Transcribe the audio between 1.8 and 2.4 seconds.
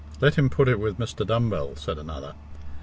another.